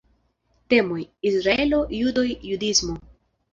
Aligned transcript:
Temoj: 0.73 1.03
Israelo, 1.33 1.83
judoj, 2.01 2.27
judismo. 2.55 3.01